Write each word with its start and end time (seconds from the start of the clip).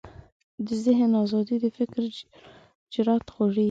د 0.65 0.67
ذهن 0.85 1.11
ازادي 1.23 1.55
د 1.63 1.65
فکر 1.77 2.01
جرئت 2.93 3.25
غواړي. 3.35 3.59